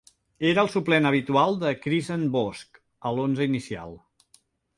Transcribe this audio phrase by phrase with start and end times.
[0.51, 3.95] Era el suplent habitual de Crisant Bosch a l'onze inicial.